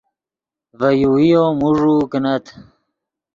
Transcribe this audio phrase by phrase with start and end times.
[0.79, 2.45] ڤے یوویو موݱوؤ کینت